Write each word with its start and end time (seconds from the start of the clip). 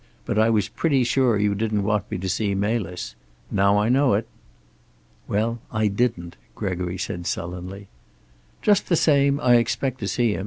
"But 0.25 0.39
I 0.39 0.49
was 0.49 0.67
pretty 0.67 1.03
sure 1.03 1.37
you 1.37 1.53
didn't 1.53 1.83
want 1.83 2.09
me 2.09 2.17
to 2.17 2.27
see 2.27 2.55
Melis. 2.55 3.13
Now 3.51 3.77
I 3.77 3.87
know 3.87 4.15
it." 4.15 4.27
"Well, 5.27 5.59
I 5.71 5.89
didn't," 5.89 6.37
Gregory 6.55 6.97
said 6.97 7.27
sullenly. 7.27 7.87
"Just 8.63 8.89
the 8.89 8.95
same, 8.95 9.39
I 9.39 9.57
expect 9.57 9.99
to 9.99 10.07
see 10.07 10.33
him. 10.33 10.39